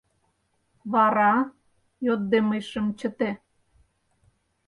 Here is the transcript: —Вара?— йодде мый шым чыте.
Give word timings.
—Вара?— 0.93 1.33
йодде 2.05 2.37
мый 2.47 2.61
шым 2.69 2.87
чыте. 2.99 3.29